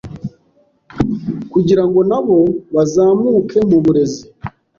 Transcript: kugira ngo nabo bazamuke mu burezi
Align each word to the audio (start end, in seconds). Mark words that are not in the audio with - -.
kugira 1.51 1.83
ngo 1.87 1.99
nabo 2.09 2.39
bazamuke 2.75 3.57
mu 3.69 3.77
burezi 3.83 4.23